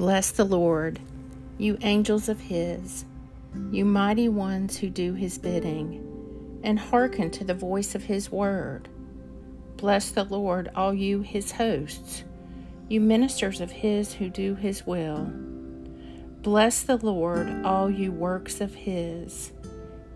Bless 0.00 0.30
the 0.30 0.46
Lord, 0.46 0.98
you 1.58 1.76
angels 1.82 2.30
of 2.30 2.40
his, 2.40 3.04
you 3.70 3.84
mighty 3.84 4.30
ones 4.30 4.78
who 4.78 4.88
do 4.88 5.12
his 5.12 5.36
bidding, 5.36 6.58
and 6.64 6.78
hearken 6.78 7.30
to 7.32 7.44
the 7.44 7.52
voice 7.52 7.94
of 7.94 8.04
his 8.04 8.32
word. 8.32 8.88
Bless 9.76 10.10
the 10.10 10.24
Lord, 10.24 10.70
all 10.74 10.94
you 10.94 11.20
his 11.20 11.52
hosts, 11.52 12.24
you 12.88 12.98
ministers 12.98 13.60
of 13.60 13.70
his 13.70 14.14
who 14.14 14.30
do 14.30 14.54
his 14.54 14.86
will. 14.86 15.30
Bless 16.40 16.80
the 16.80 16.96
Lord, 16.96 17.62
all 17.62 17.90
you 17.90 18.10
works 18.10 18.62
of 18.62 18.74
his, 18.74 19.52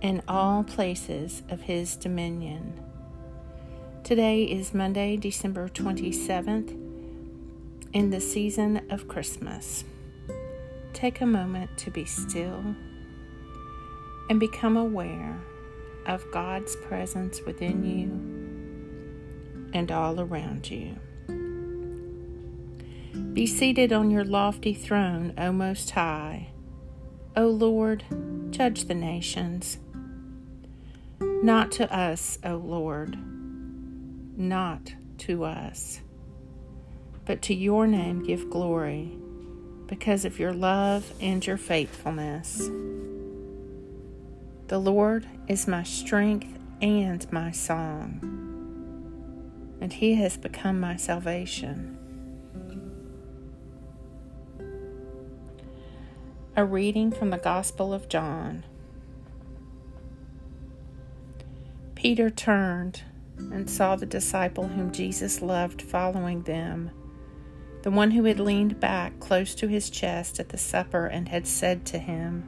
and 0.00 0.22
all 0.26 0.64
places 0.64 1.42
of 1.50 1.60
his 1.60 1.94
dominion. 1.94 2.80
Today 4.02 4.44
is 4.44 4.72
Monday, 4.72 5.18
December 5.18 5.68
27th, 5.68 6.83
in 7.94 8.10
the 8.10 8.20
season 8.20 8.82
of 8.90 9.06
Christmas. 9.06 9.84
Take 10.92 11.20
a 11.20 11.26
moment 11.26 11.78
to 11.78 11.92
be 11.92 12.04
still 12.04 12.74
and 14.28 14.40
become 14.40 14.76
aware 14.76 15.40
of 16.04 16.30
God's 16.32 16.74
presence 16.76 17.40
within 17.46 17.84
you 17.84 19.70
and 19.72 19.92
all 19.92 20.20
around 20.20 20.68
you. 20.70 20.96
Be 23.32 23.46
seated 23.46 23.92
on 23.92 24.10
your 24.10 24.24
lofty 24.24 24.74
throne, 24.74 25.32
O 25.38 25.52
Most 25.52 25.90
High. 25.90 26.48
O 27.36 27.46
Lord, 27.46 28.04
judge 28.50 28.84
the 28.84 28.94
nations. 28.94 29.78
Not 31.20 31.70
to 31.72 31.92
us, 31.96 32.38
O 32.44 32.56
Lord, 32.56 33.16
not 34.36 34.94
to 35.18 35.44
us, 35.44 36.00
but 37.24 37.42
to 37.42 37.54
your 37.54 37.86
name 37.86 38.22
give 38.22 38.50
glory 38.50 39.16
because 39.86 40.24
of 40.24 40.38
your 40.38 40.52
love 40.52 41.12
and 41.20 41.46
your 41.46 41.56
faithfulness. 41.56 42.70
The 44.68 44.78
Lord 44.78 45.26
is 45.46 45.68
my 45.68 45.82
strength 45.82 46.58
and 46.80 47.30
my 47.30 47.50
song, 47.50 48.18
and 49.80 49.92
He 49.92 50.14
has 50.14 50.36
become 50.36 50.80
my 50.80 50.96
salvation. 50.96 51.98
A 56.56 56.64
reading 56.64 57.10
from 57.10 57.30
the 57.30 57.38
Gospel 57.38 57.92
of 57.92 58.08
John. 58.08 58.64
Peter 61.94 62.30
turned 62.30 63.02
and 63.36 63.68
saw 63.68 63.96
the 63.96 64.06
disciple 64.06 64.68
whom 64.68 64.92
Jesus 64.92 65.42
loved 65.42 65.82
following 65.82 66.42
them, 66.42 66.90
the 67.84 67.90
one 67.90 68.12
who 68.12 68.24
had 68.24 68.40
leaned 68.40 68.80
back 68.80 69.20
close 69.20 69.54
to 69.54 69.68
his 69.68 69.90
chest 69.90 70.40
at 70.40 70.48
the 70.48 70.56
supper 70.56 71.04
and 71.04 71.28
had 71.28 71.46
said 71.46 71.84
to 71.84 71.98
him, 71.98 72.42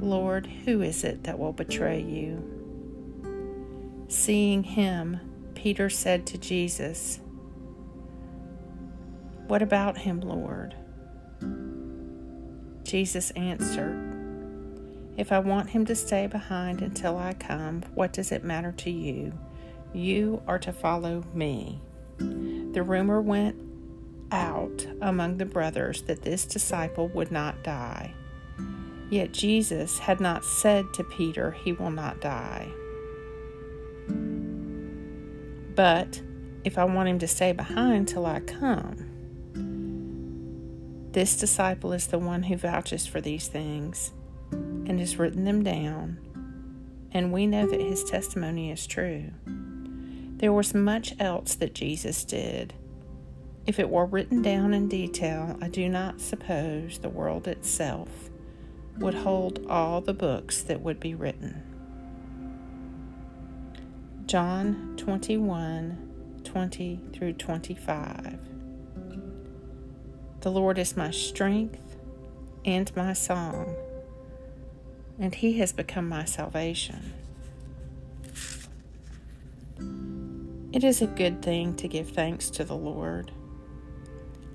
Lord, 0.00 0.46
who 0.46 0.82
is 0.82 1.02
it 1.02 1.24
that 1.24 1.36
will 1.36 1.52
betray 1.52 2.00
you? 2.00 2.44
Seeing 4.06 4.62
him, 4.62 5.18
Peter 5.56 5.90
said 5.90 6.28
to 6.28 6.38
Jesus, 6.38 7.18
What 9.48 9.62
about 9.62 9.98
him, 9.98 10.20
Lord? 10.20 10.76
Jesus 12.84 13.32
answered, 13.32 13.98
If 15.16 15.32
I 15.32 15.40
want 15.40 15.70
him 15.70 15.84
to 15.86 15.96
stay 15.96 16.28
behind 16.28 16.82
until 16.82 17.18
I 17.18 17.32
come, 17.32 17.82
what 17.96 18.12
does 18.12 18.30
it 18.30 18.44
matter 18.44 18.70
to 18.70 18.92
you? 18.92 19.32
You 19.92 20.40
are 20.46 20.60
to 20.60 20.72
follow 20.72 21.24
me. 21.34 21.80
The 22.18 22.84
rumor 22.84 23.20
went 23.20 23.71
out 24.32 24.86
among 25.00 25.36
the 25.36 25.44
brothers 25.44 26.02
that 26.02 26.22
this 26.22 26.44
disciple 26.44 27.08
would 27.08 27.30
not 27.30 27.62
die. 27.62 28.14
Yet 29.10 29.32
Jesus 29.32 29.98
had 29.98 30.20
not 30.20 30.44
said 30.44 30.86
to 30.94 31.04
Peter, 31.04 31.50
He 31.50 31.72
will 31.72 31.90
not 31.90 32.20
die. 32.20 32.68
But 35.74 36.22
if 36.64 36.78
I 36.78 36.84
want 36.84 37.08
him 37.08 37.18
to 37.18 37.28
stay 37.28 37.52
behind 37.52 38.08
till 38.08 38.26
I 38.26 38.40
come, 38.40 39.08
this 41.12 41.36
disciple 41.36 41.92
is 41.92 42.06
the 42.06 42.18
one 42.18 42.44
who 42.44 42.56
vouches 42.56 43.06
for 43.06 43.20
these 43.20 43.48
things 43.48 44.12
and 44.50 44.98
has 44.98 45.18
written 45.18 45.44
them 45.44 45.62
down, 45.62 46.18
and 47.12 47.32
we 47.32 47.46
know 47.46 47.66
that 47.66 47.80
his 47.80 48.02
testimony 48.04 48.70
is 48.70 48.86
true. 48.86 49.30
There 50.36 50.52
was 50.52 50.72
much 50.74 51.14
else 51.20 51.54
that 51.56 51.74
Jesus 51.74 52.24
did. 52.24 52.72
If 53.64 53.78
it 53.78 53.88
were 53.88 54.06
written 54.06 54.42
down 54.42 54.74
in 54.74 54.88
detail, 54.88 55.56
I 55.62 55.68
do 55.68 55.88
not 55.88 56.20
suppose 56.20 56.98
the 56.98 57.08
world 57.08 57.46
itself 57.46 58.08
would 58.98 59.14
hold 59.14 59.64
all 59.68 60.00
the 60.00 60.12
books 60.12 60.62
that 60.62 60.80
would 60.80 60.98
be 60.98 61.14
written. 61.14 61.62
John 64.26 64.94
21 64.96 66.08
20 66.44 67.00
through 67.12 67.32
25. 67.34 68.38
The 70.40 70.50
Lord 70.50 70.76
is 70.76 70.96
my 70.96 71.12
strength 71.12 71.96
and 72.64 72.94
my 72.96 73.12
song, 73.12 73.76
and 75.20 75.34
He 75.34 75.58
has 75.58 75.72
become 75.72 76.08
my 76.08 76.24
salvation. 76.24 77.12
It 80.72 80.82
is 80.82 81.00
a 81.00 81.06
good 81.06 81.42
thing 81.42 81.76
to 81.76 81.86
give 81.86 82.10
thanks 82.10 82.50
to 82.50 82.64
the 82.64 82.76
Lord 82.76 83.30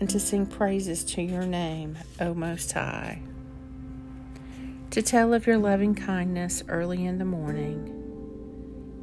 and 0.00 0.08
to 0.10 0.20
sing 0.20 0.46
praises 0.46 1.04
to 1.04 1.22
your 1.22 1.44
name, 1.44 1.98
O 2.20 2.34
Most 2.34 2.72
High 2.72 3.22
to 4.90 5.02
tell 5.02 5.34
of 5.34 5.46
your 5.46 5.58
loving 5.58 5.94
kindness 5.94 6.62
early 6.68 7.04
in 7.04 7.18
the 7.18 7.24
morning 7.24 7.94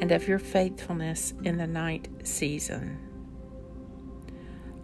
and 0.00 0.12
of 0.12 0.28
your 0.28 0.38
faithfulness 0.38 1.32
in 1.42 1.56
the 1.56 1.66
night 1.66 2.08
season. 2.22 2.98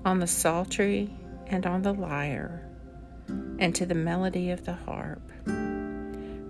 On 0.05 0.19
the 0.19 0.27
psaltery 0.27 1.11
and 1.47 1.67
on 1.67 1.83
the 1.83 1.93
lyre, 1.93 2.63
and 3.59 3.75
to 3.75 3.87
the 3.87 3.95
melody 3.95 4.51
of 4.51 4.65
the 4.65 4.75
harp. 4.75 5.23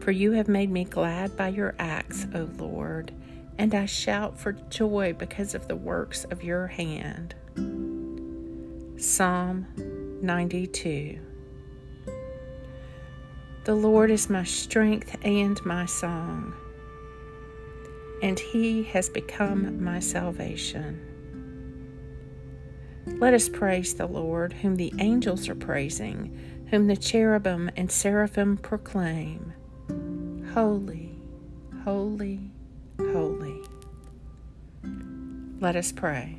For 0.00 0.10
you 0.10 0.32
have 0.32 0.48
made 0.48 0.70
me 0.70 0.84
glad 0.84 1.36
by 1.36 1.48
your 1.48 1.74
acts, 1.78 2.26
O 2.34 2.48
Lord, 2.56 3.12
and 3.58 3.74
I 3.74 3.86
shout 3.86 4.38
for 4.38 4.52
joy 4.52 5.12
because 5.12 5.54
of 5.54 5.68
the 5.68 5.76
works 5.76 6.24
of 6.24 6.42
your 6.42 6.68
hand. 6.68 7.34
Psalm 8.98 9.66
92 10.22 11.20
the 13.66 13.74
Lord 13.74 14.12
is 14.12 14.30
my 14.30 14.44
strength 14.44 15.16
and 15.22 15.60
my 15.66 15.86
song, 15.86 16.54
and 18.22 18.38
He 18.38 18.84
has 18.84 19.08
become 19.08 19.82
my 19.82 19.98
salvation. 19.98 21.00
Let 23.06 23.34
us 23.34 23.48
praise 23.48 23.94
the 23.94 24.06
Lord, 24.06 24.52
whom 24.52 24.76
the 24.76 24.92
angels 25.00 25.48
are 25.48 25.56
praising, 25.56 26.66
whom 26.70 26.86
the 26.86 26.96
cherubim 26.96 27.72
and 27.76 27.90
seraphim 27.90 28.56
proclaim 28.56 29.52
Holy, 30.54 31.18
holy, 31.82 32.52
holy. 33.00 33.62
Let 35.58 35.74
us 35.74 35.90
pray. 35.90 36.38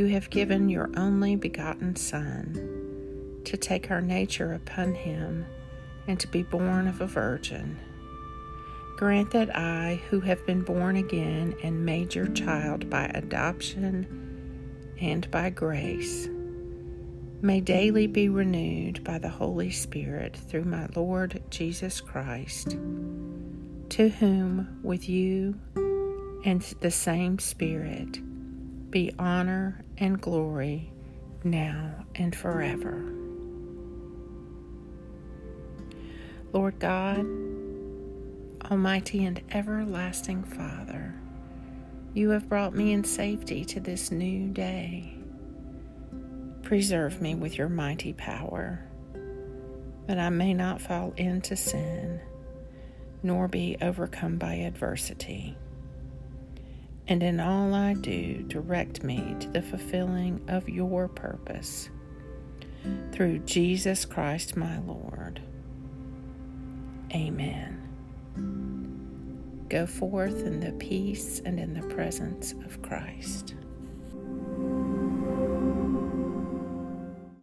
you 0.00 0.06
have 0.06 0.30
given 0.30 0.70
your 0.70 0.88
only 0.96 1.36
begotten 1.36 1.94
Son 1.94 3.42
to 3.44 3.54
take 3.58 3.90
our 3.90 4.00
nature 4.00 4.54
upon 4.54 4.94
him 4.94 5.44
and 6.08 6.18
to 6.18 6.26
be 6.26 6.42
born 6.42 6.88
of 6.88 7.02
a 7.02 7.06
virgin. 7.06 7.78
Grant 8.96 9.30
that 9.32 9.54
I, 9.54 10.00
who 10.08 10.20
have 10.20 10.46
been 10.46 10.62
born 10.62 10.96
again 10.96 11.54
and 11.62 11.84
made 11.84 12.14
your 12.14 12.28
child 12.28 12.88
by 12.88 13.10
adoption 13.14 14.96
and 14.98 15.30
by 15.30 15.50
grace, 15.50 16.30
may 17.42 17.60
daily 17.60 18.06
be 18.06 18.30
renewed 18.30 19.04
by 19.04 19.18
the 19.18 19.28
Holy 19.28 19.70
Spirit 19.70 20.34
through 20.34 20.64
my 20.64 20.88
Lord 20.96 21.42
Jesus 21.50 22.00
Christ, 22.00 22.78
to 23.90 24.08
whom, 24.08 24.80
with 24.82 25.10
you 25.10 25.60
and 26.46 26.62
the 26.80 26.90
same 26.90 27.38
Spirit, 27.38 28.18
be 28.90 29.12
honor 29.18 29.84
and 29.98 30.20
glory 30.20 30.92
now 31.44 32.04
and 32.16 32.34
forever. 32.34 33.04
Lord 36.52 36.80
God, 36.80 37.24
Almighty 38.68 39.24
and 39.24 39.40
everlasting 39.52 40.42
Father, 40.42 41.14
you 42.14 42.30
have 42.30 42.48
brought 42.48 42.74
me 42.74 42.92
in 42.92 43.04
safety 43.04 43.64
to 43.66 43.78
this 43.78 44.10
new 44.10 44.48
day. 44.48 45.16
Preserve 46.62 47.22
me 47.22 47.36
with 47.36 47.56
your 47.56 47.68
mighty 47.68 48.12
power, 48.12 48.84
that 50.06 50.18
I 50.18 50.30
may 50.30 50.52
not 50.52 50.80
fall 50.80 51.14
into 51.16 51.54
sin, 51.54 52.20
nor 53.22 53.46
be 53.46 53.76
overcome 53.80 54.38
by 54.38 54.54
adversity. 54.54 55.56
And 57.10 57.24
in 57.24 57.40
all 57.40 57.74
I 57.74 57.94
do, 57.94 58.44
direct 58.46 59.02
me 59.02 59.34
to 59.40 59.48
the 59.48 59.62
fulfilling 59.62 60.40
of 60.46 60.68
your 60.68 61.08
purpose. 61.08 61.90
Through 63.10 63.40
Jesus 63.40 64.04
Christ 64.04 64.56
my 64.56 64.78
Lord. 64.78 65.42
Amen. 67.12 67.82
Go 69.68 69.86
forth 69.86 70.46
in 70.46 70.60
the 70.60 70.70
peace 70.72 71.42
and 71.44 71.58
in 71.58 71.74
the 71.74 71.82
presence 71.94 72.52
of 72.64 72.80
Christ. 72.80 73.56